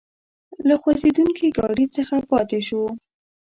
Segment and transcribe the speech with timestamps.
[0.67, 2.87] له خوځېدونکي ګاډي څخه پاتې شوو.